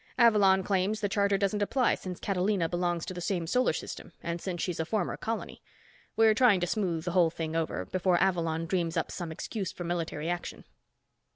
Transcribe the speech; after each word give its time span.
Avalon 0.17 0.63
claims 0.63 0.99
the 0.99 1.07
Charter 1.07 1.37
doesn't 1.37 1.61
apply 1.61 1.93
since 1.93 2.19
Catalina 2.19 2.67
belongs 2.67 3.05
to 3.05 3.13
the 3.13 3.21
same 3.21 3.45
solar 3.45 3.71
system 3.71 4.13
and 4.23 4.41
since 4.41 4.59
she's 4.63 4.79
a 4.79 4.83
former 4.85 5.15
colony. 5.15 5.61
We're 6.15 6.33
trying 6.33 6.59
to 6.61 6.65
smooth 6.65 7.03
the 7.05 7.11
whole 7.11 7.29
thing 7.29 7.55
over, 7.55 7.85
before 7.85 8.17
Avalon 8.19 8.65
dreams 8.65 8.97
up 8.97 9.11
some 9.11 9.31
excuse 9.31 9.71
for 9.71 9.83
military 9.83 10.27
action." 10.27 10.63